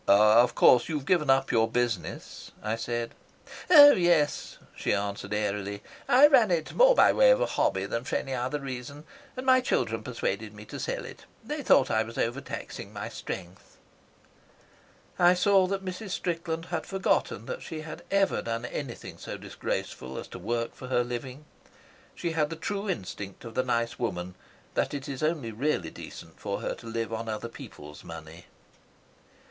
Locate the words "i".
2.63-2.75, 6.07-6.25, 11.91-12.01, 15.19-15.35